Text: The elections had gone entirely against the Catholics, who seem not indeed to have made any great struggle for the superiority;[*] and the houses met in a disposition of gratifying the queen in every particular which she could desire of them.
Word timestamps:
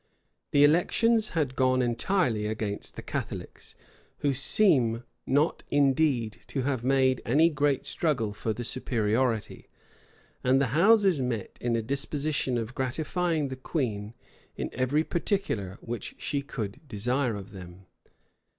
The 0.49 0.63
elections 0.63 1.29
had 1.37 1.55
gone 1.55 1.83
entirely 1.83 2.47
against 2.47 2.95
the 2.95 3.03
Catholics, 3.03 3.75
who 4.21 4.33
seem 4.33 5.03
not 5.27 5.61
indeed 5.69 6.39
to 6.47 6.63
have 6.63 6.83
made 6.83 7.21
any 7.23 7.51
great 7.51 7.85
struggle 7.85 8.33
for 8.33 8.51
the 8.51 8.63
superiority;[*] 8.63 9.67
and 10.43 10.59
the 10.59 10.73
houses 10.79 11.21
met 11.21 11.55
in 11.61 11.75
a 11.75 11.83
disposition 11.83 12.57
of 12.57 12.73
gratifying 12.73 13.49
the 13.49 13.55
queen 13.55 14.15
in 14.57 14.71
every 14.73 15.03
particular 15.03 15.77
which 15.81 16.15
she 16.17 16.41
could 16.41 16.79
desire 16.87 17.35
of 17.35 17.51
them. 17.51 17.85